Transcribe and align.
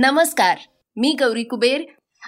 नमस्कार 0.00 0.58
मी 0.96 1.16
गौरी 1.20 1.42
कुबेर. 1.42 1.82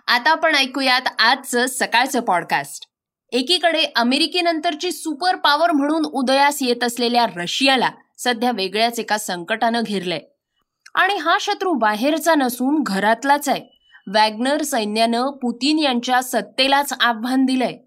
आता 0.08 0.30
आपण 0.30 0.54
ऐकूयात 0.54 1.00
आजचं 1.18 1.66
सकाळचं 1.66 2.20
पॉडकास्ट 2.20 2.86
एकीकडे 3.32 3.84
अमेरिकेनंतरची 3.96 4.92
सुपर 4.92 5.36
पॉवर 5.36 5.72
म्हणून 5.72 6.04
उदयास 6.04 6.62
येत 6.62 6.84
असलेल्या 6.84 7.26
रशियाला 7.36 7.90
सध्या 8.18 8.50
वेगळ्याच 8.50 9.00
एका 9.00 9.18
संकटानं 9.18 9.82
घेरलंय. 9.86 10.20
आणि 10.94 11.14
हा 11.14 11.36
शत्रू 11.40 11.72
बाहेरचा 11.72 12.34
नसून 12.34 12.82
घरातलाच 12.82 13.48
आहे. 13.48 13.78
वॅग्नर 14.14 14.62
सैन्यानं 14.62 15.30
पुतीन 15.30 15.78
यांच्या 15.78 16.22
सत्तेलाच 16.22 16.92
आव्हान 17.00 17.44
दिलंय. 17.44 17.78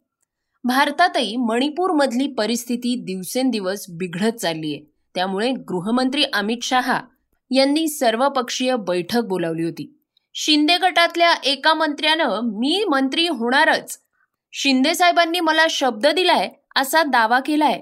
भारतातही 0.64 1.38
मणिपूरमधली 1.38 2.28
परिस्थिती 2.28 2.95
दिवसेंदिवस 2.95 3.86
बिघडत 3.90 4.36
चाललीय. 4.36 4.80
त्यामुळे 5.16 5.52
गृहमंत्री 5.52 6.23
अमित 6.34 6.58
शहा 6.62 7.02
यांनी 7.53 7.88
सर्वपक्षीय 7.88 8.75
बैठक 8.75 9.22
बोलावली 9.22 9.64
होती. 9.64 10.00
शिंदे 10.33 10.78
गटातल्या 10.78 11.33
एका 11.44 11.73
मंत्र्यानं 11.73 12.39
मी 12.44 12.83
मंत्री 12.89 13.28
होणारच. 13.28 14.00
शिंदे 14.52 14.95
साहेबांनी 14.95 15.39
मला 15.39 15.66
शब्द 15.69 16.08
दिलाय 16.08 16.50
असा 16.75 17.03
दावा 17.03 17.39
केलाय. 17.39 17.81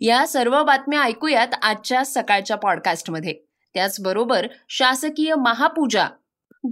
या 0.00 0.26
सर्व 0.26 0.62
बातम्या 0.64 1.02
ऐकूयात 1.02 1.48
आजच्या 1.62 2.04
सकाळच्या 2.04 2.56
पॉडकास्टमध्ये. 2.56 3.34
त्याचबरोबर 3.74 4.46
शासकीय 4.68 5.34
महापूजा 5.34 6.06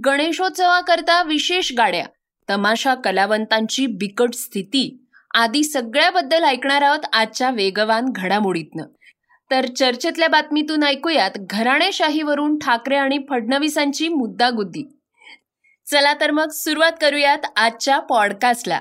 गणेशोत्सवाकरता 0.05 1.23
विशेष 1.23 1.71
गाड्या 1.77 2.05
तमाशा 2.49 2.95
कलावंतांची 2.95 3.87
बिकट 3.87 4.33
स्थिती 4.33 5.05
आदी 5.33 5.63
सगळ्याबद्दल 5.63 6.43
ऐकणार 6.43 6.81
आहोत 6.81 6.99
आजच्या 7.13 7.49
वेगवान 7.49 8.05
घडामोडीतनं. 8.15 8.83
तर 9.51 9.65
चर्चेतल्या 9.65 10.27
बातमीतून 10.27 10.83
ऐकूयात 10.83 11.31
घराणेशाहीवरून 11.37 12.57
ठाकरे 12.57 12.95
आणि 12.95 13.17
फडणवीसांची 13.29 14.07
मुद्दागुद्दी. 14.07 14.83
चला 15.91 16.13
तर 16.13 16.31
मग 16.31 16.49
सुरुवात 16.49 16.91
करूयात 17.01 17.37
आजच्या 17.55 17.99
पॉडकास्टला. 17.99 18.79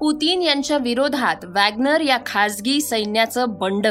पुतीन 0.00 0.42
यांच्या 0.42 0.78
विरोधात 0.78 1.44
वॅग्नर 1.44 2.00
या 2.00 2.18
खासगी 2.26 2.80
सैन्याचं 2.80 3.44
बंड. 3.48 3.86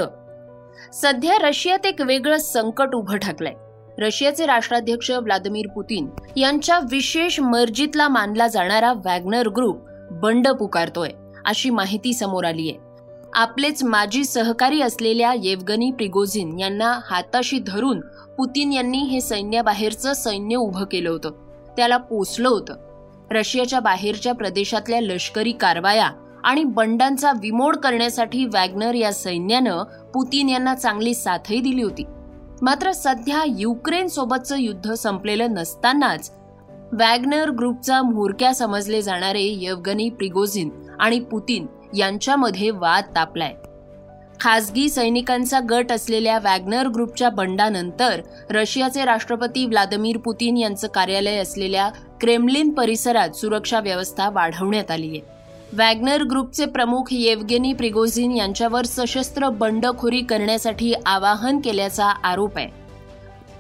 सध्या 0.94 1.38
रशियात 1.48 1.86
एक 1.86 2.02
वेगळं 2.02 2.38
संकट 2.38 2.96
उभं 2.96 3.18
ठाकलंय. 3.18 3.54
रशियाचे 3.98 4.46
राष्ट्राध्यक्ष 4.46 5.12
व्लादिमीर 5.12 5.68
पुतीन 5.68 6.10
यांच्या 6.38 6.80
विशेष 6.92 7.40
मर्जीतला 7.40 8.08
मानला 8.08 8.48
जाणारा 8.48 8.94
वॅग्नर 8.94 9.48
ग्रुप 9.48 9.86
बंड 10.12 10.48
पुकारतोय 10.48 11.10
अशी 11.46 11.70
माहिती 11.70 12.14
समोर 12.14 12.44
आली 12.44 12.70
आहे 12.70 12.93
आपलेच 13.36 13.84
माजी 13.84 14.26
सहकारी 14.26 14.82
असलेल्या 14.82 15.34
येवगनी 15.34 15.92
प्रिगोझिन 15.92 16.60
यांना 16.60 17.00
हाताशी 17.12 17.60
धरून 17.60 18.00
पुतीन 18.38 18.74
यांनी 18.74 18.98
हे 18.98 19.22
सैन्याबाहेरचं 19.22 20.14
सैन्य 20.14 20.56
उभं 20.56 20.84
केलं 20.84 21.10
होतं. 21.10 21.32
त्याला 21.78 21.98
पोचलं 21.98 22.50
होतं. 22.50 22.74
रशियाच्या 23.32 23.80
बाहेरच्या 23.80 24.34
प्रदेशातल्या 24.34 25.02
लष्करी 25.02 25.52
कारवाया 25.52 26.10
आणि 26.44 26.64
बंडांचा 26.64 27.32
विमोड 27.32 27.76
करण्यासाठी 27.76 28.46
वॅग्नर 28.46 28.94
या 28.94 29.14
सैन्यानं 29.14 29.84
पुतीन 30.14 30.50
यांना 30.50 30.76
चांगली 30.76 31.14
साथही 31.14 31.62
दिली 31.62 31.82
होती. 31.82 32.04
मात्र 32.62 32.92
सध्या 32.92 33.44
युक्रेन 33.48 34.08
सोबतचं 34.08 34.58
युद्ध 34.58 34.94
संपलेलं 34.94 35.54
नसतानाच 35.54 36.32
वॅग्नर 37.00 37.50
ग्रुपचा 37.50 38.02
म्होरक्या 38.02 38.54
समजले 38.56 39.02
जाणारे 39.02 39.56
यवगनी 39.62 40.10
प्रिगोझिन 40.10 40.70
आणि 41.00 41.20
पुतीन 41.20 41.66
यांच्यामध्ये 41.94 42.70
वाद 42.70 43.04
तापलाय. 43.16 43.54
खासगी 44.40 44.90
सैनिकांचा 44.90 45.60
गट 45.70 45.92
असलेल्या 45.92 46.40
वॅग्नर 46.40 46.88
ग्रुपच्या 46.88 47.30
बंडानंतर 47.30 48.22
रशियाचे 48.50 49.06
राष्ट्रपती 49.06 49.66
व्लादिमीर 49.66 50.18
पुतीन 50.18 50.58
यांचं 50.58 50.88
कार्यालय 50.88 51.38
असलेल्या 51.38 51.90
क्रेमलिन 52.22 52.70
परिसरात 52.70 53.30
सुरक्षा 53.30 53.80
व्यवस्था 53.80 54.30
वाढवण्यात 54.30 54.92
आली 54.92 55.10
आहे. 55.10 55.22
वॅग्नर 55.74 56.24
ग्रुपचे 56.24 56.66
प्रमुख 56.66 57.04
येवगेनी 57.12 57.74
प्रिगोझिन 57.74 58.32
यांच्यावर 58.32 58.86
सशस्त्र 58.86 59.50
बंडखोरी 59.50 60.22
करण्यासाठी 60.22 60.94
आवाहन 61.06 61.60
केल्याचा 61.60 62.06
आरोप 62.06 62.58
आहे. 62.58 62.68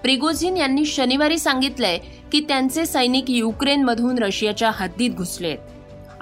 प्रिगोझिन 0.03 0.57
यांनी 0.57 0.85
शनिवारी 0.85 1.37
सांगितलंय 1.37 1.97
की 2.31 2.39
त्यांचे 2.39 2.85
सैनिक 2.85 3.25
युक्रेनमधून 3.27 4.17
रशियाच्या 4.17 4.71
हद्दीत 4.73 5.11
घुसले 5.11 5.47
आहेत. 5.47 5.72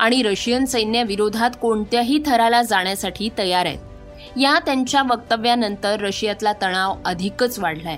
आणि 0.01 0.23
रशियन 0.23 0.65
सैन्याविरोधात 0.65 1.49
कोणत्याही 1.61 2.19
थराला 2.25 2.61
जाण्यासाठी 2.61 3.29
तयार 3.37 3.65
आहेत. 3.65 3.79
या 4.37 4.59
त्यांच्या 4.59 5.01
वक्तव्यानंतर 5.01 5.99
रशियातला 5.99 6.53
तणाव 6.53 6.95
अधिकच 7.05 7.59
वाढलाय. 7.59 7.97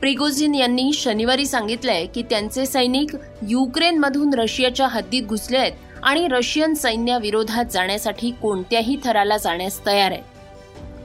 प्रिगोझिन 0.00 0.54
यांनी 0.54 0.92
शनिवारी 0.92 1.46
सांगितलंय 1.46 2.06
की 2.06 2.22
त्यांचे 2.22 2.66
सैनिक 2.66 3.16
युक्रेनमधून 3.48 4.34
रशियाच्या 4.34 4.86
हद्दीत 4.86 5.22
घुसले 5.22 5.58
आहेत 5.58 5.72
आणि 6.02 6.28
रशियन 6.30 6.74
सैन्याविरोधात 6.74 7.64
जाण्यासाठी 7.64 8.30
कोणत्याही 8.30 8.96
थराला 9.04 9.36
जाण्यास 9.36 9.86
तयार 9.86 10.12
आहेत. 10.12 10.22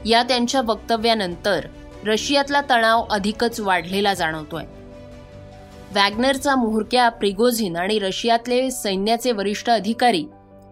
या 0.06 0.22
त्यांच्या 0.22 0.60
वक्तव्यानंतर 0.60 1.66
रशियातला 2.06 2.60
तणाव 2.70 3.04
अधिकच 3.10 3.60
वाढलेला 3.60 4.14
जाणवतोय. 4.14 4.64
वॅग्नरचा 5.94 6.56
मुहूर्क्या 6.56 7.08
प्रिगोझिन 7.08 7.76
आणि 7.76 7.98
रशियातले 7.98 8.70
सैन्याचे 8.70 9.32
वरिष्ठ 9.32 9.70
अधिकारी 9.70 10.24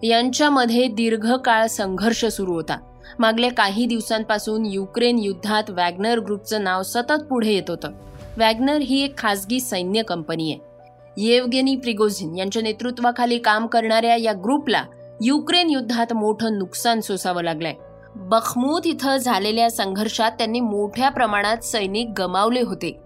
यांच्यामध्ये 0.02 0.86
दीर्घकाळ 0.86 1.66
संघर्ष 1.66 2.24
सुरू 2.24 2.52
होता. 2.52 2.78
मागल्या 3.18 3.52
काही 3.52 3.86
दिवसांपासून 3.86 4.66
युक्रेन 4.66 5.18
युद्धात 5.18 5.70
वॅग्नर 5.70 6.18
ग्रुपचं 6.18 6.64
नाव 6.64 6.82
सतत 6.82 7.22
पुढे 7.30 7.52
येत 7.52 7.62
होतं. 7.68 7.90
वॅग्नर 8.38 8.76
ही 8.76 9.04
एक 9.04 9.18
खासगी 9.18 9.60
सैन्य 9.60 10.02
कंपनी 10.02 10.52
आहे. 10.52 10.60
येवगेनी 11.16 11.76
प्रिगोझिन 11.76 12.38
यांच्या 12.38 12.62
नेतृत्वाखाली 12.62 13.38
काम 13.38 13.66
करणाऱ्या 13.66 14.16
या 14.16 14.32
ग्रुपला 14.32 14.84
युक्रेन 15.22 15.70
युद्धात 15.70 16.12
मोठं 16.12 16.58
नुकसान 16.58 17.00
सोसावं 17.00 17.42
लागलंय. 17.42 17.74
बखमूत 18.16 18.80
इथं 18.84 19.16
झालेल्या 19.16 19.70
संघर्षात 19.70 20.30
त्यांनी 20.30 20.60
मोठ्या 20.60 21.08
प्रमाणात 21.08 21.56
सैनिक 21.56 22.08
गमावले 22.18 22.60
होते. 22.60 23.03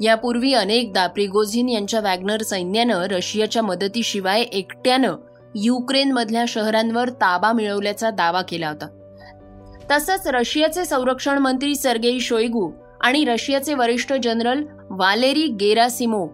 यापूर्वी 0.00 0.54
अनेकदा 0.54 1.06
प्रिगोझिन 1.06 1.68
यांच्या 1.68 2.00
वॅग्नर 2.00 2.42
सैन्यानं 2.42 3.02
रशियाच्या 3.02 3.62
मदतीशिवाय 3.62 4.40
एकट्यानं 4.40 5.16
युक्रेनमधल्या 5.54 6.44
शहरांवर 6.48 7.08
ताबा 7.08 7.52
मिळवल्याचा 7.52 8.10
दावा 8.10 8.42
केला 8.42 8.68
होता. 8.68 8.86
तसंच 9.90 10.26
रशियाचे 10.26 10.84
संरक्षण 10.84 11.38
मंत्री 11.38 11.74
सर्गेई 11.74 12.20
शोईगू 12.20 12.70
आणि 13.00 13.24
रशियाचे 13.24 13.74
वरिष्ठ 13.74 14.12
जनरल 14.12 14.64
वालेरी 14.90 15.46
गेरासिमो 15.46 16.26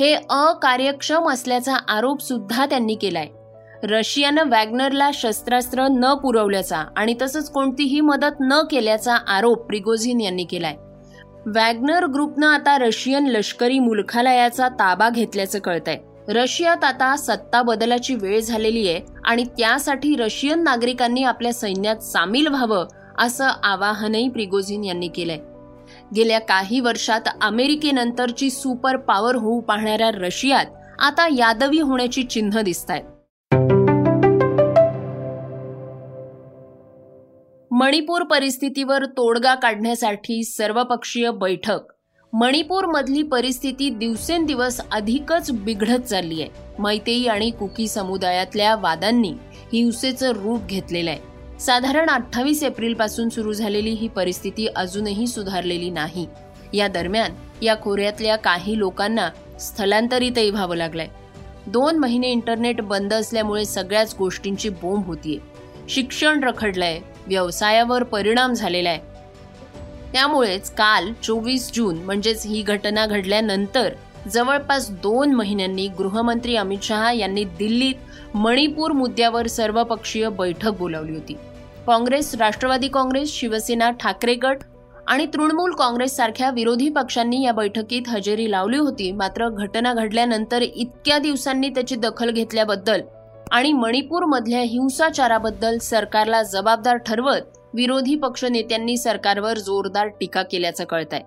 हे 0.00 0.14
अकार्यक्षम 0.30 1.30
असल्याचा 1.30 1.74
आरोप 1.88 2.20
सुद्धा 2.20 2.66
त्यांनी 2.66 2.94
केलाय. 2.94 3.26
रशियानं 3.82 4.42
वॅग्नरला 4.50 5.10
शस्त्रास्त्र 5.14 5.86
न 5.90 6.14
पुरवल्याचा 6.14 6.84
आणि 6.96 7.14
तसंच 7.22 7.50
कोणतीही 7.50 8.00
मदत 8.00 8.34
न 8.40 8.62
केल्याचा 8.70 9.14
आरोप 9.14 9.66
प्रिगोझिन 9.66 10.20
यांनी 10.20 10.44
केलाय. 10.44 10.76
वॅग्नर 11.46 12.06
ग्रुपनं 12.06 12.46
आता 12.46 12.78
रशियन 12.78 13.26
लष्करी 13.26 13.78
मुलखालयाचा 13.78 14.68
ताबा 14.68 15.10
घेतल्याचं 15.10 15.58
कळतंय. 15.58 15.96
रशियात 16.28 16.84
आता 16.84 17.16
सत्ता 17.16 17.62
बदलाची 17.62 18.14
वेळ 18.14 18.40
झालेली 18.40 18.88
आहे 18.88 19.00
आणि 19.24 19.44
त्यासाठी 19.44 20.16
रशियन 20.16 20.62
नागरिकांनी 20.62 21.22
आपल्या 21.24 21.52
सैन्यात 21.52 21.96
सामील 21.96 22.46
व्हावं 22.46 22.86
असं 23.18 23.48
आवाहनही 23.62 24.28
प्रिगोझिन 24.28 24.84
यांनी 24.84 25.08
केलंय. 25.08 25.38
गेल्या 26.16 26.40
काही 26.40 26.80
वर्षात 26.80 27.20
अमेरिकेनंतरची 27.40 28.50
सुपर 28.50 28.96
पॉवर 28.96 29.34
होऊ 29.34 29.60
पाहणाऱ्या 29.60 30.10
रशियात 30.10 30.66
आता 30.98 31.28
यादवी 31.28 31.80
होण्याची 31.80 32.22
चिन्ह 32.22 32.60
दिसत 32.60 32.90
आहेत 32.90 33.04
मणिपूर 37.80 38.22
परिस्थितीवर 38.22 39.04
तोडगा 39.06 39.54
काढण्यासाठी 39.54 40.42
सर्वपक्षीय 40.44 41.30
बैठक. 41.30 41.78
मणिपूरमधली 42.32 43.22
परिस्थिती 43.22 43.90
दिवसेंदिवस 43.90 44.80
अधिकच 44.92 45.50
बिघडत 45.50 46.00
चालली 46.00 46.42
आहे 46.42 46.50
मैतेई 46.78 47.26
आणि 47.26 47.50
कुकी 47.50 47.88
समुदायातल्या 47.88 48.76
वादांनी 48.76 49.32
हिंसेचं 49.72 50.32
रूप 50.32 50.66
घेतलेलं 50.66 51.10
आहे. 51.10 51.58
साधारण 51.60 52.08
अठ्ठावीस 52.08 52.62
एप्रिलपासून 52.62 53.28
सुरू 53.28 53.52
झालेली 53.52 53.90
ही 53.90 54.08
परिस्थिती 54.08 54.66
अजूनही 54.66 55.26
सुधारलेली 55.26 55.90
नाही. 55.90 56.26
या 56.74 56.88
दरम्यान 56.88 57.32
या 57.62 57.76
खोऱ्यातल्या 57.82 58.36
काही 58.36 58.78
लोकांना 58.78 59.58
स्थलांतरितही 59.58 60.50
व्हावं 60.50 60.76
लागलंय. 60.76 61.08
दोन 61.66 61.96
महिने 61.96 62.28
इंटरनेट 62.28 62.80
बंद 62.80 63.14
असल्यामुळे 63.14 63.64
सगळ्याच 63.64 64.14
गोष्टींची 64.18 64.68
बोंब 64.68 65.06
होतीये. 65.06 65.38
शिक्षण 65.88 66.44
रखडलंय 66.44 67.00
व्यवसायावर 67.26 68.02
परिणाम 68.02 68.52
झालेला 68.52 68.90
आहे. 68.90 69.08
त्यामुळेच 70.12 70.70
काल 70.70 71.12
चोवीस 71.22 71.70
जून 71.74 71.96
म्हणजेच 71.96 72.46
ही 72.46 72.62
घटना 72.62 73.06
घडल्यानंतर 73.06 73.92
जवळपास 74.28 74.90
दोन 74.90 75.32
महिन्यांनी 75.32 75.86
गृहमंत्री 75.88 76.56
अमित 76.56 76.78
शहा 76.82 77.12
यांनी 77.12 77.44
दिल्लीत 77.44 78.36
मणिपूर 78.36 78.92
मुद्द्यावर 78.92 79.46
सर्वपक्षीय 79.46 80.28
बैठक 80.28 80.70
बोलावली 80.70 81.14
होती. 81.14 81.34
काँग्रेस 81.86 82.34
राष्ट्रवादी 82.34 82.88
काँग्रेस 82.88 83.32
शिवसेना 83.32 83.90
ठाकरे 83.90 84.34
गट 84.34 84.58
आणि 85.06 85.26
तृणमूल 85.26 85.72
काँग्रेस 85.72 86.16
सारख्या 86.16 86.50
विरोधी 86.50 86.88
पक्षांनी 86.88 87.42
या 87.44 87.52
बैठकीत 87.52 88.08
हजेरी 88.08 88.50
लावली 88.50 88.76
होती. 88.76 89.10
मात्र 89.12 89.48
घटना 89.48 89.92
घडल्यानंतर 89.92 90.62
इतक्या 90.62 91.18
दिवसांनी 91.18 91.68
त्याची 91.68 91.96
दखल 91.96 92.30
घेतल्याबद्दल 92.30 93.00
आणि 93.50 93.72
मणिपूरमधल्या 93.72 94.60
हिंसाचाराबद्दल 94.60 95.78
सरकारला 95.78 96.42
जबाबदार 96.42 96.96
ठरवत 96.96 97.58
विरोधी 97.74 98.14
पक्ष 98.14 98.44
नेत्यांनी 98.44 98.96
सरकारवर 98.96 99.58
जोरदार 99.58 100.08
टीका 100.08 100.42
केल्याचं 100.42 100.84
कळत 100.84 101.12
आहे 101.12 101.22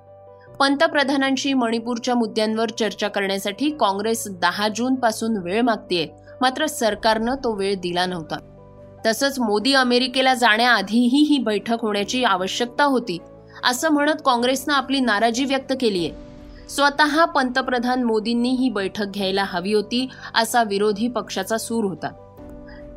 पंतप्रधानांशी 0.60 1.54
मणिपूरच्या 1.54 2.16
मुद्द्यांवर 2.16 2.70
चर्चा 2.70 3.08
करण्यासाठी 3.08 3.70
काँग्रेस 3.70 4.28
दहा 4.42 4.68
जून 4.68 4.96
पासून 4.96 5.38
वेळ 5.38 5.62
मागतेय 5.62 6.06
मात्र 6.42 6.66
सरकारनं 6.66 7.36
तो 7.36 7.56
वेळ 7.56 7.76
दिला 7.76 8.06
नव्हता. 8.06 8.38
तसंच 9.06 9.40
मोदी 9.40 9.74
अमेरिकेला 9.74 10.34
जाण्याआधीही 10.34 11.24
ही 11.24 11.38
बैठक 11.38 11.82
होण्याची 11.82 12.24
आवश्यकता 12.24 12.84
होती 12.84 13.18
असं 13.64 13.90
म्हणत 13.90 14.22
काँग्रेसनं 14.26 14.74
आपली 14.74 15.00
नाराजी 15.00 15.46
व्यक्त 15.46 15.74
केली 15.82 16.08
आहे 16.08 16.33
स्वतः 16.76 17.26
पंतप्रधान 17.26 18.04
मोदींनी 18.04 18.50
ही 18.50 18.70
बैठक 18.70 19.06
घ्यायला 19.06 19.44
हवी 19.44 19.74
होती 19.74 20.10
असा 20.36 20.64
विरोधी 20.64 21.08
पक्षाचा 21.08 21.58
सूर 21.58 21.86
होता. 21.86 22.08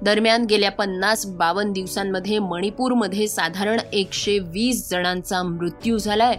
दरम्यान 0.02 0.44
गेल्या 0.44 0.70
पन्नास 0.70 1.26
बावन्न 1.26 1.73
दिवसांमध्ये 1.73 2.38
मणिपूरमध्ये 2.38 3.28
साधारण 3.28 3.81
एकशे 3.93 4.38
वीस 4.38 4.90
जणांचा 4.90 5.43
मृत्यू 5.43 5.99
झालाय 5.99 6.37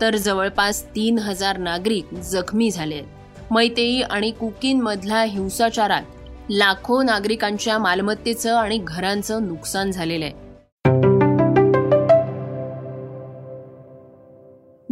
तर 0.00 0.16
जवळपास 0.16 0.84
तीन 0.84 1.18
हजार 1.18 1.58
नागरिक 1.58 2.14
जखमी 2.14 2.70
झाले 2.70 2.94
आहेत. 2.94 3.52
मैतेई 3.52 4.00
आणि 4.00 4.30
कुकींमधल्या 4.30 5.22
हिंसाचारात 5.22 6.02
लाखो 6.50 7.02
नागरिकांच्या 7.02 7.78
मालमत्तेचं 7.78 8.56
आणि 8.56 8.78
घरांचं 8.84 9.46
नुकसान 9.46 9.90
झालेलं 9.90 10.24
आहे. 10.24 10.49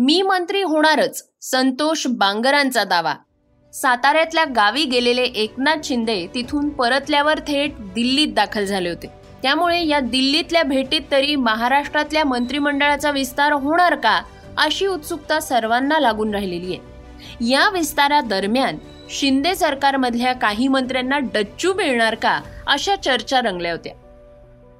मी 0.08 0.22
मंत्री 0.22 0.62
होणारच 0.62 1.28
संतोष 1.40 2.06
बांगरांचा 2.06 2.84
दावा. 2.84 3.14
साताऱ्यातल्या 3.72 4.44
गावी 4.44 4.84
गेलेले 4.84 5.22
एकनाथ 5.22 5.76
शिंदे 5.84 6.26
तिथून 6.34 6.68
परतल्यावर 6.68 7.38
थेट 7.38 7.74
दिल्लीत 7.78 8.28
दाखल 8.28 8.64
झाले 8.64 8.88
होते. 8.88 9.06
त्यामुळे 9.42 9.86
या 9.86 10.00
दिल्लीतल्या 10.00 10.62
भेटीत 10.62 11.00
तरी 11.10 11.36
महाराष्ट्रातल्या 11.36 12.24
मंत्रिमंडळाचा 12.24 13.10
विस्तार 13.10 13.52
होणार 13.52 13.94
का 13.94 14.22
अशी 14.58 14.86
उत्सुकता 14.86 15.40
सर्वांना 15.40 15.98
लागून 15.98 16.34
राहिलेली 16.34 16.74
आहे. 16.74 16.78
या 17.50 17.70
विस्तारादरम्यान 17.70 18.78
शिंदे 19.10 19.54
सरकारमधल्या 19.54 20.32
काही 20.32 20.68
मंत्र्यांना 20.68 21.18
डच्चू 21.18 21.74
मिळणार 21.74 22.14
का 22.14 22.40
अशा 22.66 22.96
चर्चा 22.96 23.40
रंगल्या 23.40 23.72
होत्या. 23.72 23.92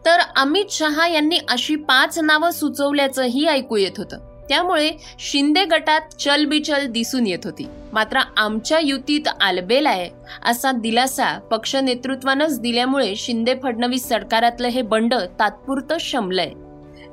तर 0.05 0.21
अमित 0.37 0.65
शहा 0.71 1.09
यांनी 1.09 1.39
अशी 1.49 1.77
पाच 1.77 2.19
नावं 2.19 2.51
सुचवल्याचंही 2.51 3.47
ऐकू 3.47 3.77
येत 3.77 3.99
होतं. 3.99 4.28
त्यामुळे 4.49 4.91
शिंदे 5.19 5.65
गटात 5.65 6.01
चलबिचल 6.21 6.87
दिसून 6.87 7.27
येत 7.27 7.39
होती. 7.45 7.67
मात्र 7.93 8.21
आमच्या 8.37 8.79
युतीत 8.79 9.29
आलबेल 9.41 9.87
आहे 9.87 10.11
असा 10.47 10.73
दिलासा 10.73 11.39
पक्ष 11.51 11.75
नेतृत्वानंच 11.77 12.61
दिल्यामुळे 12.61 13.15
शिंदे 13.17 13.55
फडणवीस 13.63 14.09
सरकारातलं 14.09 14.69
हे 14.69 14.83
बंड 14.83 15.15
तात्पुरतं 15.39 15.97
शमलंय. 16.01 16.51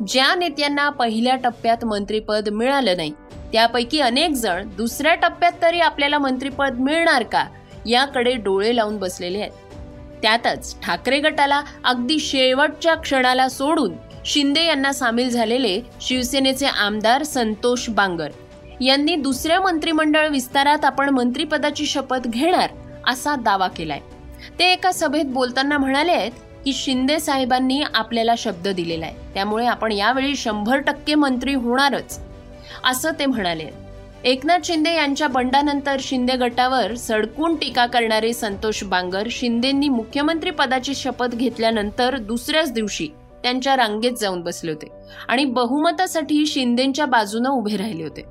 ज्या 0.07 0.33
नेत्यांना 0.35 0.89
पहिल्या 0.89 1.35
टप्प्यात 1.35 1.85
मंत्रीपद 1.85 2.49
मिळालं 2.49 2.97
नाही 2.97 3.11
त्यापैकी 3.51 3.99
अनेक 3.99 4.31
जण 4.31 4.69
दुसऱ्या 4.77 5.13
टप्प्यात 5.15 5.51
तरी 5.61 5.79
आपल्याला 5.79 6.17
मंत्रीपद 6.17 6.79
मिळणार 6.79 7.23
का 7.23 7.45
याकडे 7.85 8.33
डोळे 8.35 8.75
लावून 8.75 8.97
बसलेले 8.97 9.39
आहेत. 9.39 9.51
त्यातच 10.21 10.79
ठाकरे 10.81 11.19
गटाला 11.19 11.61
अगदी 11.83 12.19
शेवटच्या 12.19 12.95
क्षणाला 12.95 13.47
सोडून 13.49 13.93
शिंदे 14.25 14.63
यांना 14.66 14.92
सामील 14.94 15.30
झालेले 15.30 15.80
शिवसेनेचे 16.01 16.66
आमदार 16.66 17.24
संतोष 17.24 17.89
बांगर. 17.89 18.30
यांनी 18.81 19.16
दुसऱ्या 19.16 19.60
मंत्रिमंडळ 19.62 20.27
विस्तारात 20.27 20.86
आपण 20.86 21.10
मंत्रिपदाची 21.10 21.86
शपथ 21.86 22.27
घेणार 22.27 22.69
असा 23.07 23.36
दावा 23.36 23.68
केलाय. 23.68 24.00
ते 24.60 24.72
एका 24.72 24.92
सभेत 24.92 25.25
बोलताना 25.25 25.77
म्हणाले 25.77 26.12
आहेत 26.12 26.31
की 26.66 26.74
शिंदे 26.74 27.19
साहेबांनी 27.19 27.81
आपल्याला 27.94 28.33
शब्द 28.38 28.68
दिलेला 28.68 29.06
आहे. 29.06 29.33
त्यामुळे 29.33 29.66
आपण 29.66 29.92
यावेळी 29.92 30.36
शंभर 30.36 30.77
टक्के 30.77 31.16
मंत्री 31.16 31.54
होणारच 31.54 32.19
असं 32.83 33.12
ते 33.19 33.25
म्हणाले. 33.25 33.68
एकनाथ 34.24 34.60
शिंदे 34.63 34.94
यांच्या 34.95 35.27
बंडानंतर 35.27 35.98
शिंदे 36.00 36.36
गटावर 36.38 36.95
सडकून 36.95 37.56
टीका 37.56 37.86
करणारे 37.86 38.33
संतोष 38.33 38.83
बांगर 38.83 39.27
शिंदेंनी 39.31 39.89
मुख्यमंत्री 39.89 40.51
पदाची 40.51 40.95
शपथ 40.95 41.36
घेतल्यानंतर 41.36 42.18
दुसऱ्याच 42.18 42.72
दिवशी 42.74 43.07
त्यांच्या 43.45 43.75
रांगेत 43.75 44.12
जाऊन 44.12 44.42
बसले 44.42 44.71
होते 44.71 44.88
आणि 45.27 45.44
बहुमतासाठी 45.45 46.45
शिंदेच्या 46.45 47.06
बाजूने 47.06 47.50
उभे 47.50 47.77
राहिले 47.77 48.03
होते. 48.03 48.24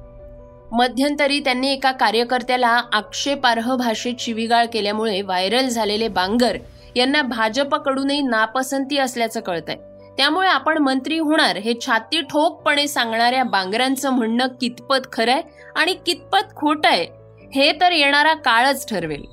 मध्यंतरी 0.72 1.38
त्यांनी 1.40 1.70
एका 1.72 1.90
कार्यकर्त्याला 1.92 2.68
आक्षेपार्ह 2.92 3.74
भाषेत 3.76 4.14
शिवीगाळ 4.18 4.66
केल्यामुळे 4.72 5.20
व्हायरल 5.22 5.68
झालेले 5.68 6.08
बांगर 6.08 6.56
यांना 6.96 7.22
भाजपकडूनही 7.22 8.20
नापसंती 8.20 8.98
असल्याचं 8.98 9.40
कळत 9.40 9.68
आहे 9.68 9.76
त्यामुळे 10.16 10.48
आपण 10.48 10.78
मंत्री 10.78 11.18
होणार 11.18 11.56
हे 11.56 11.74
छाती 11.86 12.20
ठोकपणे 12.20 12.86
सांगणाऱ्या 12.88 13.44
बांगरांचं 13.44 14.10
म्हणणं 14.10 14.46
कितपत 14.60 15.12
खरंय 15.12 15.40
आणि 15.76 15.94
कितपत 16.06 16.54
खोटं 16.56 16.88
आहे 16.88 17.06
हे 17.54 17.72
तर 17.80 17.92
येणारा 17.92 18.34
काळच 18.34 18.88
ठरवेल. 18.90 19.24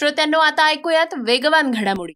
श्रोत्यांनो 0.00 0.38
आता 0.38 0.66
ऐकूयात 0.66 1.06
वेगवान 1.18 1.70
घडामोडी. 1.70 2.12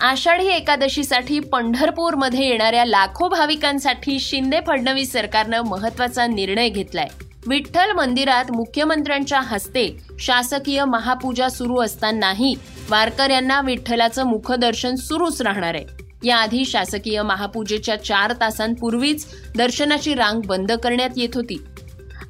आषाढी 0.00 0.46
एकादशीसाठी 0.46 1.40
पंढरपूरमध्ये 1.40 2.48
येणाऱ्या 2.48 2.84
लाखो 2.84 3.28
भाविकांसाठी 3.28 4.20
शिंदे 4.20 4.60
फडणवीस 4.66 5.12
सरकारनं 5.12 5.62
महत्त्वाचा 5.62 6.26
निर्णय 6.26 6.68
घेतलाय. 6.68 7.08
विठ्ठल 7.46 7.92
मंदिरात 7.92 8.52
मुख्यमंत्र्यांच्या 8.52 9.40
हस्ते 9.40 9.96
शासकीय 10.20 10.84
महापूजा 10.84 11.48
सुरू 11.48 11.80
असतानाही 11.80 12.54
वारकऱ्यांना 12.90 13.60
विठ्ठलाचं 13.60 14.24
मुखदर्शन 14.24 14.94
सुरूच 14.94 15.42
राहणार 15.42 15.74
आहे. 15.74 15.84
याआधी 16.24 16.64
शासकीय 16.64 17.22
महापूजेच्या 17.22 18.04
चार 18.04 18.32
तासांपूर्वीच 18.32 19.26
दर्शनाची 19.56 20.14
रांग 20.14 20.40
बंद 20.46 20.72
करण्यात 20.72 21.10
येत 21.16 21.28
होती. 21.34 21.64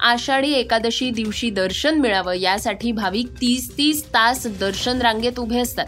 आषाढी 0.01 0.53
एकादशी 0.53 1.11
दिवशी 1.11 1.51
दर्शन 1.51 1.95
मिळावं 1.95 2.35
यासाठी 2.35 2.93
भाविक 2.93 3.29
तीस 3.31 3.71
तीस 3.79 4.05
तास 4.05 4.47
दर्शन 4.61 5.03
रांगेत 5.03 5.39
उभे 5.39 5.59
असतात. 5.59 5.87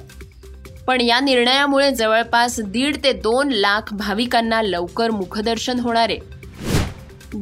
पण 0.86 1.00
या 1.00 1.20
निर्णयामुळे 1.20 1.90
जवळपास 1.90 2.60
दीड 2.60 2.96
ते 3.04 3.12
दोन 3.12 3.50
लाख 3.50 3.94
भाविकांना 3.94 4.62
लवकर 4.62 5.10
मुखदर्शन 5.10 5.80
होणार 5.80 6.08
आहे. 6.08 6.18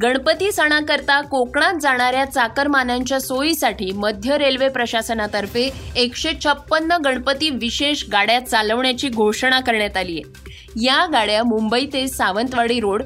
गणपती 0.03 0.53
सणाकरता 0.53 1.21
कोकणात 1.21 1.75
जाणाऱ्या 1.81 2.25
चाकरमान्यांच्या 2.25 3.21
सोयीसाठी 3.21 3.91
मध्य 3.93 4.39
रेल्वे 4.39 4.69
प्रशासनातर्फे 4.69 5.71
एकशे 5.97 6.33
छप्पन्न 6.45 6.97
गणपती 7.05 7.51
विशेष 7.51 8.05
गाड्या 8.13 8.41
चालवण्याची 8.41 9.09
घोषणा 9.09 9.61
करण्यात 9.61 9.97
आली 9.97 10.21
आहे. 10.21 10.85
या 10.85 11.07
गाड्या 11.07 11.43
मुंबई 11.45 11.87
ते 11.93 12.09
सावंतवाडी 12.09 12.81
रोड 12.81 13.03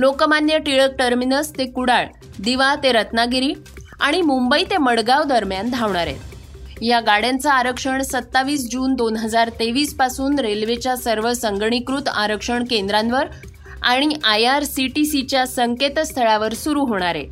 लोकमान्य 0.00 0.58
टिळक 0.66 0.92
टर्मिनस 0.98 1.50
ते 1.50 1.64
कुडाळ 1.66 2.04
दिवा 2.38 2.74
ते 2.82 2.90
रत्नागिरी 2.92 3.52
आणि 4.00 4.20
मुंबई 4.22 4.64
ते 4.70 4.76
मडगाव 4.76 5.22
दरम्यान 5.28 5.70
धावणार. 5.70 6.06
आहेत 6.06 6.82
या 6.82 6.98
गाड्यांचं 7.06 7.48
आरक्षण 7.50 8.02
सत्तावीस 8.02 8.68
जून 8.72 8.94
दोन 8.94 9.16
हजार 9.16 9.48
तेवीसपासून 9.58 10.38
रेल्वेच्या 10.38 10.94
सर्व 10.96 11.32
संगणीकृत 11.34 12.08
आरक्षण 12.08 12.64
केंद्रांवर 12.70 13.26
आणि 13.82 14.08
आय 14.24 14.44
आर 14.46 14.64
सी 14.64 14.86
टी 14.86 15.04
सीच्या 15.04 15.44
संकेतस्थळावर 15.46 16.54
सुरू 16.54 16.84
होणार. 16.86 17.14
आहे 17.14 17.26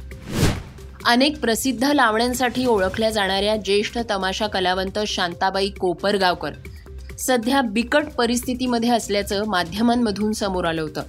अनेक 1.06 1.38
प्रसिद्ध 1.40 1.92
लावण्यांसाठी 1.92 2.64
ओळखल्या 2.66 3.11
जाणाऱ्या 3.11 3.54
ज्येष्ठ 3.56 3.99
तमाशा 4.11 4.46
कलावंत 4.46 4.99
शांताबाई 5.06 5.68
कोपरगावकर 5.80 6.52
सध्या 7.18 7.61
बिकट 7.62 8.08
परिस्थितीमध्ये 8.18 8.90
असल्याचं 8.90 9.44
माध्यमांमधून 9.49 10.32
समोर 10.32 10.64
आलं 10.64 10.82
होतं. 10.82 11.02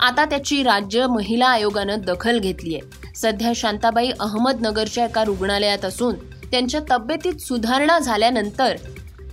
आता 0.00 0.24
त्याची 0.24 0.62
राज्य 0.62 1.06
महिला 1.06 1.46
आयोगानं 1.46 2.00
दखल 2.00 2.38
घेतली 2.38 2.74
आहे 2.74 3.14
सध्या 3.14 3.52
शांताबाई 3.56 4.10
अहमदनगरच्या 4.20 5.04
एका 5.04 5.24
रुग्णालयात 5.24 5.84
असून 5.84 6.14
त्यांच्या 6.50 6.80
तब्येतीत 6.90 7.40
सुधारणा 7.40 7.98
झाल्यानंतर 7.98 8.76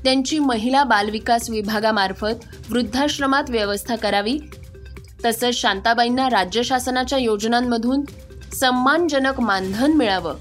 त्यांची 0.04 0.40
महिला 0.40 0.84
बालविकास 0.84 1.50
विभागामार्फत 1.50 2.46
वृद्धाश्रमात 2.70 3.44
व्यवस्था 3.50 3.96
करावी 3.96 4.40
तसंच 5.26 5.54
शांताबाईंना 5.54 6.30
राज्य 6.30 6.64
शासनाच्या 6.64 7.20
योजनांमधून 7.20 8.02
सन्मानजनक 8.54 9.40
मानधन 9.40 9.92
मिळावं. 9.92 10.36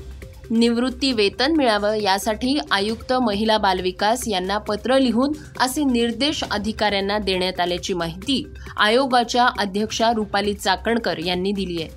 निवृत्ती 0.50 1.12
वेतन 1.12 1.52
मिळावं 1.56 1.94
यासाठी 1.94 2.58
आयुक्त 2.70 3.12
महिला 3.12 3.58
बालविकास 3.58 4.22
यांना 4.28 4.58
पत्र 4.58 4.98
लिहून 4.98 5.32
असे 5.60 5.84
निर्देश 5.84 6.42
अधिकाऱ्यांना 6.50 7.18
देण्यात 7.18 7.60
आल्याची 7.60 7.94
माहिती 7.94 8.42
आयोगाच्या 8.76 9.46
अध्यक्षा 9.58 10.10
रुपाली 10.12 10.54
चाकणकर 10.54 11.18
यांनी 11.18 11.52
दिली 11.52 11.82
आहे. 11.82 11.88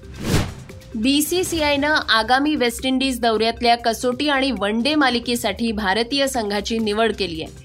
बीसीसीआयनं 0.95 1.95
आगामी 2.09 2.55
वेस्ट 2.55 2.85
इंडिज 2.85 3.19
दौऱ्यातल्या 3.19 3.75
कसोटी 3.75 4.29
आणि 4.29 4.51
वन 4.51 4.81
डे 4.81 4.95
मालिकेसाठी 4.95 5.71
भारतीय 5.71 6.27
संघाची 6.27 6.77
निवड 6.77 7.13
केली 7.13 7.41
आहे. 7.41 7.61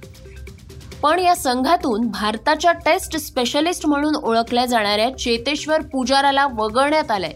पण 1.03 1.19
या 1.19 1.35
संघातून 1.35 2.07
भारताच्या 2.07 2.73
टेस्ट 2.73 3.17
स्पेशलिस्ट 3.17 3.87
म्हणून 3.87 4.15
ओळखल्या 4.15 4.67
जाणाऱ्या 4.67 5.11
चेतेश्वर 5.19 5.83
पुजाराला 5.83 6.47
वगळण्यात 6.47 7.11
आलंय. 7.11 7.33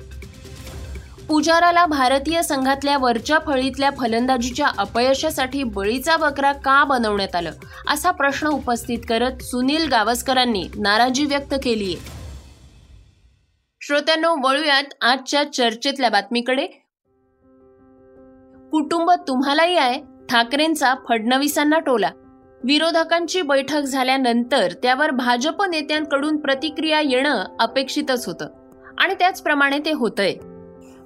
पुजाराला 1.32 1.86
भारतीय 1.86 2.42
संघातल्या 2.42 2.98
वरच्या 2.98 3.38
फळीतल्या 3.38 3.90
फलंदाजीच्या 3.90 4.66
अपयशासाठी 4.78 5.62
बळीचा 5.62 6.16
बकरा 6.16 6.52
का 6.52 6.84
बनवण्यात 6.84 7.36
आलं? 7.36 7.50
असा 7.88 8.10
प्रश्न 8.10 8.46
उपस्थित 8.46 8.98
करत 9.08 9.42
सुनील 9.42 9.88
गावस्करांनी 9.88 10.64
नाराजी 10.78 11.24
व्यक्त 11.24 11.54
केली 11.64 11.84
आहे. 11.84 12.10
श्रोत्यांनो 13.80 14.48
वळूयात 14.48 14.82
आजच्या 15.00 15.52
चर्चेतल्या 15.52 16.10
बातमीकडे. 16.10 16.66
कुटुंब 18.72 19.10
तुम्हालाही 19.28 19.76
आहे 19.76 20.26
ठाकरेंचा 20.30 20.94
फडणवीसांना 21.08 21.78
टोला. 21.78 22.10
विरोधकांची 22.64 23.42
बैठक 23.42 23.80
झाल्यानंतर 23.80 24.72
त्यावर 24.72 25.10
भाजप 25.10 25.62
नेत्यांकडून 25.62 26.36
प्रतिक्रिया 26.36 27.00
येणं 27.00 27.44
अपेक्षितच 27.60 28.26
होतं. 28.26 28.48
आणि 28.98 29.14
त्याचप्रमाणे 29.14 29.78
ते 29.78 29.92
होतंय. 29.92 30.34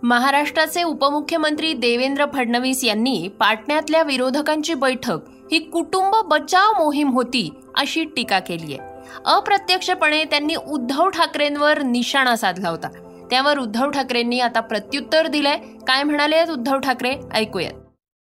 महाराष्ट्राचे 0.02 0.82
उपमुख्यमंत्री 0.82 1.72
देवेंद्र 1.72 2.24
फडणवीस 2.34 2.84
यांनी 2.84 3.28
पाटण्यातल्या 3.40 4.02
विरोधकांची 4.02 4.74
बैठक 4.74 5.18
ही 5.28 5.58
कुटुंब 5.58 6.14
बचाव 6.24 6.82
मोहीम 6.84 7.10
होती 7.10 7.50
अशी 7.74 8.04
टीका 8.04 8.38
केली 8.38 8.76
आहे. 8.76 8.88
अप्रत्यक्षपणे 9.24 10.24
त्यांनी 10.24 10.54
उद्धव 10.54 11.08
ठाकरेंवर 11.08 11.82
निशाणा 11.82 12.36
साधला 12.36 12.68
होता. 12.68 12.88
त्यावर 13.30 13.58
उद्धव 13.58 13.90
ठाकरेंनी 13.90 14.40
आता 14.40 14.60
प्रत्युत्तर 14.60 15.26
दिलंय. 15.26 15.58
काय 15.58 16.02
म्हणाले 16.02 16.42
उद्धव 16.42 16.78
ठाकरे? 16.78 17.14
ऐकूयात. 17.34 17.72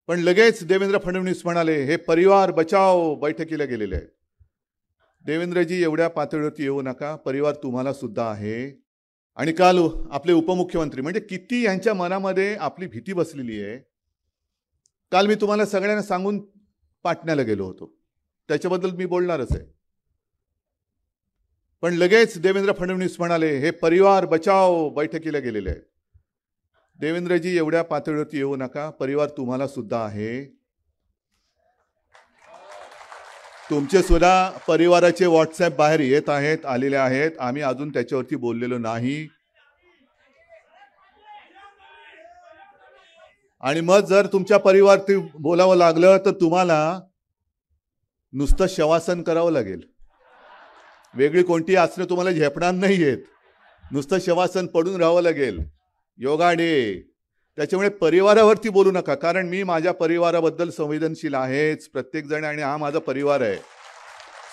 पण 0.09 0.21
लगेच 0.21 0.67
देवेंद्र 0.67 0.99
फडणवीस 0.99 1.41
म्हणाले 1.45 1.73
हे 1.73 1.97
परिवार 1.97 2.51
बचाव 2.51 3.15
बैठकीला 3.15 3.65
गेलेले 3.65 3.95
आहेत. 3.95 4.09
देवेंद्रजी 5.27 5.83
एवढ्या 5.83 6.09
पातळीवरती 6.09 6.63
येऊ 6.63 6.83
नका. 6.83 7.17
परिवार 7.17 7.55
तुम्हाला 7.55 7.93
सुद्धा 7.93 8.25
आहे. 8.25 8.86
आणि 9.37 9.53
काल 9.53 9.79
आपले 10.11 10.33
उपमुख्यमंत्री 10.33 11.01
म्हणजे 11.01 11.21
किती 11.21 11.65
यांच्या 11.65 11.95
मनामध्ये 11.95 12.55
आपली 12.55 12.87
भीती 12.87 13.13
बसलेली 13.13 13.63
आहे 13.63 13.79
काल 15.13 15.27
मी 15.27 15.35
तुम्हाला 15.35 15.67
सगळ्यांना 15.67 16.03
सांगून 16.03 16.47
पाटण्याला 17.03 17.43
गेलो 17.43 17.65
होतो. 17.65 17.99
त्याच्याबद्दल 18.49 18.91
मी 18.91 19.07
बोलणारच 19.07 19.57
आहे. 19.57 19.65
पण 21.83 21.95
लगेच 21.95 22.39
देवेंद्र 22.39 22.73
फडणवीस 22.73 23.17
म्हणाले 23.19 23.59
हे 23.59 23.71
परिवार 23.71 24.27
बचाव 24.27 24.89
बैठकीला 24.89 25.39
गेलेले 25.39 25.71
आहेत. 25.71 25.83
देवेंद्रजी 26.99 27.57
एवढ्या 27.57 27.83
पातळीवरती 27.83 28.37
येऊ 28.37 28.57
नका. 28.57 28.91
परिवार 28.91 29.29
तुम्हाला 29.29 29.69
सुद्धा 29.69 30.05
आहे. 30.05 30.59
तुमचे 33.71 34.03
सुद्धा 34.03 34.51
परिवाराचे 34.69 35.27
व्हॉट्सॲप 35.27 35.77
बाहेर 35.77 36.01
येत 36.01 36.29
आहेत 36.29 36.67
आलेले 36.67 36.97
आहेत. 36.97 37.31
आम्ही 37.39 37.63
अजून 37.63 37.89
त्याच्यावरती 37.89 38.37
बोललेलो 38.37 38.79
नाही. 38.79 39.27
आणि 43.63 43.81
मग 43.81 44.05
जर 44.07 44.27
तुमच्या 44.27 44.59
परिवारती 44.59 45.17
बोलावं 45.17 45.77
लागलं 45.77 46.17
तर 46.25 46.31
तुम्हाला 46.31 46.79
नुसतं 48.33 48.67
शवासन 48.69 49.23
करावं 49.23 49.53
लागेल. 49.53 49.81
वेगळी 51.15 51.43
कोणती 51.43 51.77
आसनं 51.77 52.05
तुम्हाला 52.05 52.31
झेपणार 52.31 52.73
नाही 52.73 53.03
आहेत 53.05 53.19
नुसतं 53.93 54.19
शवासन 54.21 54.67
पडून 54.67 55.01
राहावं 55.01 55.23
लागेल. 55.23 55.59
योगा 56.19 56.53
डे 56.53 57.03
त्याच्यामुळे 57.57 57.89
परिवारावरती 57.89 58.69
बोलू 58.69 58.91
नका. 58.91 59.15
कारण 59.15 59.49
मी 59.49 59.63
माझ्या 59.63 59.93
परिवाराबद्दल 59.93 60.71
संवेदनशील 60.71 61.35
आहेच. 61.35 61.89
प्रत्येकजण 61.89 62.45
आणि 62.45 62.63
हा 62.63 62.77
माझा 62.77 62.99
परिवार 62.99 63.41
आहे. 63.41 63.57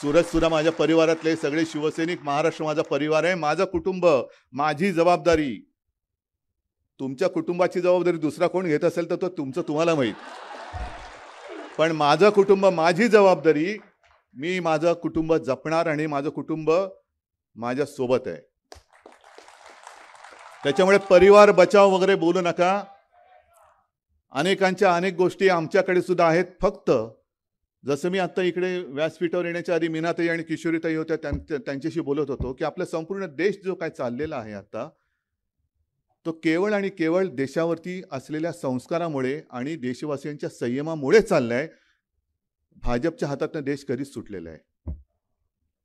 सुरत 0.01 0.23
सुद्धा 0.23 0.49
माझ्या 0.49 0.71
परिवारातले 0.71 1.35
सगळे 1.35 1.65
शिवसैनिक 1.65 2.19
महाराष्ट्र 2.23 2.65
माझा 2.65 2.81
परिवार 2.81 3.23
आहे. 3.23 3.35
माझं 3.35 3.65
कुटुंब 3.65 4.07
माझी 4.51 4.91
जबाबदारी. 4.91 5.69
तुमच्या 6.99 7.29
कुटुंबाची 7.29 7.81
जबाबदारी 7.81 8.17
दुसरा 8.17 8.47
कोण 8.47 8.65
घेत 8.65 8.83
असेल 8.83 9.09
तर 9.09 9.15
तो 9.15 9.29
तुमचं 9.29 9.61
तुम्हाला 9.61 9.95
माहीत. 9.95 10.13
पण 11.77 11.91
माझं 11.91 12.29
कुटुंब 12.29 12.65
माझी 12.65 13.07
जबाबदारी 13.07 13.77
मी 14.33 14.59
माझं 14.59 14.93
कुटुंब 14.93 15.33
जपणार 15.33 15.87
आणि 15.87 16.07
माझं 16.07 16.29
कुटुंब 16.29 16.71
माझ्या 17.55 17.85
सोबत 17.85 18.27
आहे. 18.27 18.53
त्याच्यामुळे 20.63 20.97
परिवार 20.97 21.51
बचाव 21.51 21.89
वगैरे 21.89 22.15
बोलू 22.15 22.41
नका. 22.41 22.83
अनेकांच्या 24.33 24.95
अनेक 24.95 25.13
गोष्टी 25.13 25.47
आमच्याकडे 25.49 26.01
सुद्धा 26.01 26.27
आहेत. 26.27 26.45
फक्त 26.61 26.91
जसं 27.83 28.09
मी 28.09 28.17
आत्ता 28.17 28.41
इकडे 28.41 28.77
व्यासपीठावर 28.79 29.45
येण्याच्या 29.45 29.75
आधी 29.75 29.87
मीनाताई 29.87 30.27
आणि 30.27 30.43
किशोरीताई 30.43 30.95
होत्या 30.95 31.17
त्यांच्याशी 31.57 31.99
बोलत 31.99 32.29
होतो 32.29 32.53
की 32.53 32.63
आपला 32.63 32.85
संपूर्ण 32.85 33.25
देश 33.25 33.59
जो 33.65 33.75
काय 33.75 33.89
चाललेला 33.89 34.37
आहे 34.37 34.53
आता 34.53 34.89
तो 36.25 36.31
केवळ 36.31 36.73
आणि 36.73 36.89
केवळ 36.89 37.27
देशावरती 37.27 38.01
असलेल्या 38.11 38.51
संस्कारामुळे 38.51 39.41
आणि 39.51 39.75
देशवासियांच्या 39.75 40.49
संयमामुळे 40.49 41.21
चाललाय. 41.21 41.67
भाजपच्या 42.75 43.27
हातातनं 43.29 43.63
देश 43.63 43.85
कधीच 43.85 44.13
सुटलेला 44.13 44.49
आहे. 44.49 44.93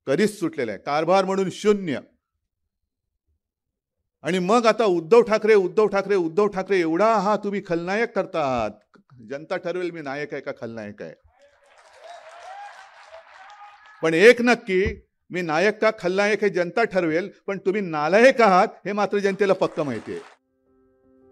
कधीच 0.06 0.38
सुटलेला 0.38 0.72
आहे. 0.72 0.80
कारभार 0.86 1.24
म्हणून 1.24 1.48
शून्य. 1.52 1.98
आणि 4.28 4.38
मग 4.38 4.66
आता 4.66 4.84
उद्धव 4.84 5.20
ठाकरे 5.22 5.54
उद्धव 5.54 5.86
ठाकरे 5.86 6.14
उद्धव 6.14 6.46
ठाकरे 6.46 6.78
एवढा 6.80 7.06
हा 7.16 7.36
तुम्ही 7.36 7.60
खलनायक 7.68 8.14
करता 8.14 8.40
आहात 8.40 8.70
जनता 9.30 9.56
ठरवेल 9.56 9.90
मी 9.90 10.00
नायक 10.00 10.32
आहे 10.32 10.42
का 10.42 10.52
खलनायक 10.60 11.02
आहे. 11.02 11.12
पण 14.02 14.14
एक 14.14 14.42
नक्की 14.42 14.82
मी 15.30 15.42
नायक 15.42 15.80
का 15.80 15.90
खलनायक 16.00 16.44
हे 16.44 16.50
जनता 16.50 16.84
ठरवेल 16.84 17.30
पण 17.46 17.58
तुम्ही 17.58 17.80
नालायक 17.80 18.40
आहात 18.40 18.68
हे 18.86 18.92
मात्र 18.92 19.18
जनतेला 19.18 19.52
पक्क 19.54 19.80
माहिती 19.80 20.12
आहे. 20.12 20.20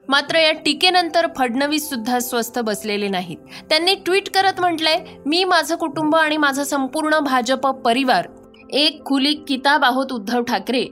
मात्र 0.08 0.36
या 0.36 0.52
टीकेनंतर 0.64 1.26
फडणवीस 1.38 1.88
सुद्धा 1.90 2.18
स्वस्थ 2.20 2.58
बसलेले 2.58 3.08
नाहीत. 3.08 3.38
त्यांनी 3.68 3.94
ट्विट 3.94 4.28
करत 4.34 4.60
म्हटलंय 4.60 5.04
मी 5.26 5.44
माझं 5.44 5.76
कुटुंब 5.76 6.16
आणि 6.16 6.36
माझा 6.36 6.64
संपूर्ण 6.64 7.18
भाजप 7.20 7.66
परिवार 7.84 8.28
एक 8.72 9.04
खुली 9.06 9.34
किताब 9.48 9.84
आहोत 9.84 10.12
उद्धव 10.12 10.42
ठाकरे. 10.42 10.86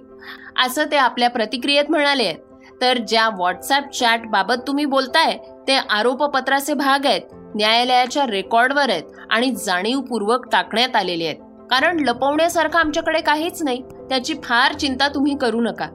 असं 0.56 0.84
ते 0.90 0.96
आपल्या 0.96 1.30
प्रतिक्रियेत 1.30 1.84
म्हणाले. 1.88 2.24
आहेत 2.24 2.80
तर 2.80 2.98
ज्या 2.98 3.28
व्हॉट्सअप 3.28 3.90
चॅट 3.90 4.26
बाबत 4.26 4.54
तुम्ही 4.66 4.84
बोलताय 4.84 5.36
ते 5.68 5.76
आरोपपत्राचे 5.90 6.74
भाग 6.74 7.06
आहेत 7.06 7.20
न्यायालयाच्या 7.54 8.26
रेकॉर्डवर 8.26 8.90
आहेत 8.90 9.02
आणि 9.30 9.50
जाणीवपूर्वक 9.50 10.48
टाकण्यात 10.52 10.96
आलेले 10.96 11.24
आहेत. 11.24 11.36
कारण 11.70 12.00
लपवण्यासारखं 12.00 12.78
आमच्याकडे 12.78 13.20
काहीच 13.20 13.62
नाही. 13.62 13.82
त्याची 13.82 14.34
फार 14.44 14.72
चिंता 14.72 15.08
तुम्ही 15.08 15.36
करू 15.36 15.60
नका. 15.60 15.86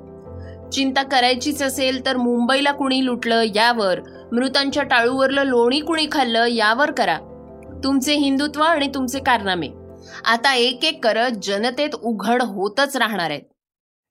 चिंता 0.73 1.03
करायचीच 1.03 1.63
असेल 1.63 2.05
तर 2.05 2.17
मुंबईला 2.17 2.71
कुणी 2.71 3.05
लुटलं 3.05 3.43
यावर. 3.55 3.99
मृतांच्या 4.31 4.83
टाळूवरलं 4.83 5.43
लोणी 5.43 5.79
कुणी 5.79 6.07
खाल्लं 6.11 6.45
यावर 6.45 6.91
करा. 6.91 7.17
तुमचे 7.83 8.13
हिंदुत्व 8.13 8.61
आणि 8.61 8.87
तुमचे 8.87 9.19
कारनामे. 9.19 9.67
आता 10.25 10.55
एक 10.55 10.85
एक 10.85 11.03
करत 11.03 11.31
जनतेत 11.43 11.95
उघड 11.95 12.41
होतच 12.41 12.97
राहणार 12.97 13.29
आहेत. 13.29 13.41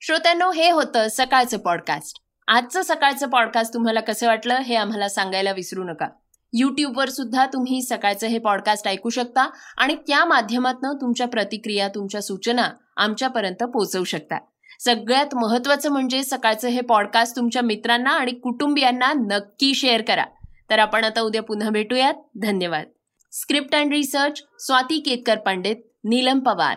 श्रोत्यांनो 0.00 0.50
हे 0.50 0.70
होतं 0.70 1.06
सकाळचं 1.10 1.58
पॉडकास्ट 1.58 2.20
आजचं 2.48 2.82
सकाळचं 2.82 3.28
पॉडकास्ट 3.28 3.74
तुम्हाला 3.74 4.00
कसं 4.00 4.26
वाटलं 4.26 4.54
हे 4.54 4.74
आम्हाला 4.74 5.08
सांगायला 5.08 5.52
विसरू 5.52 5.84
नका. 5.84 6.08
यूट्यूबवर 6.52 7.08
सुद्धा 7.08 7.46
तुम्ही 7.46 7.82
सकाळचं 7.82 8.26
हे 8.26 8.38
पॉडकास्ट 8.38 8.88
ऐकू 8.88 9.08
शकता 9.08 9.50
आणि 9.76 9.94
त्या 9.94 10.24
माध्यमातून 10.24 10.96
तुमच्या 10.96 11.26
प्रतिक्रिया 11.26 11.88
तुमच्या 11.88 12.22
सूचना 12.22 12.68
आमच्यापर्यंत 12.96 13.64
पोहोचवू 13.64 14.04
शकता. 14.04 14.38
सगळ्यात 14.80 15.34
महत्वाचं 15.34 15.90
म्हणजे 15.90 16.22
सकाळचं 16.22 16.68
हे 16.68 16.80
पॉडकास्ट 16.80 17.36
तुमच्या 17.36 17.62
मित्रांना 17.62 18.10
आणि 18.10 18.32
कुटुंबियांना 18.32 19.12
नक्की 19.12 19.74
शेअर 19.74 20.02
करा. 20.02 20.24
तर 20.70 20.78
आपण 20.78 21.04
आता 21.04 21.20
उद्या 21.20 21.42
पुन्हा 21.42 21.70
भेटूयात. 21.70 22.14
धन्यवाद. 22.42 22.84
Script 23.32 23.74
and 23.74 23.92
research 23.92 24.42
Swati 24.58 25.00
Ketkar 25.00 25.38
Pandit 25.38 25.76
Neelam 26.04 26.38
Pawar. 26.38 26.76